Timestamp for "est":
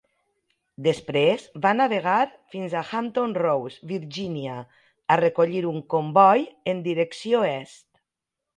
7.53-7.89